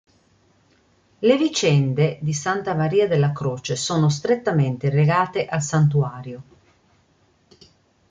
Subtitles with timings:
[1.19, 6.43] Le vicende di Santa Maria della Croce sono strettamente legate al santuario.